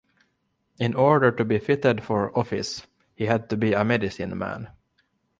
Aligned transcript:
In 0.79 0.95
order 0.95 1.31
to 1.31 1.45
be 1.45 1.59
fitted 1.59 2.01
for 2.03 2.35
office, 2.35 2.87
he 3.13 3.25
had 3.27 3.51
to 3.51 3.55
be 3.55 3.73
a 3.73 3.85
medicine-man. 3.85 4.69